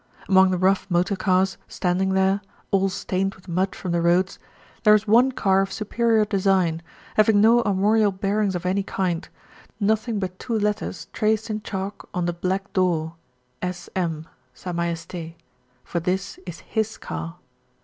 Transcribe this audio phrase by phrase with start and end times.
[0.27, 4.39] Among the rough motor cars standing there, all stained with mud from the roads,
[4.81, 6.81] there is one car of superior design,
[7.17, 9.29] having no armorial bearings of any kind,
[9.79, 13.13] nothing but two letters traced in chalk on the black door,
[13.61, 14.25] S.M.
[14.55, 15.35] (Sa Majesté),
[15.83, 17.35] for this is his car.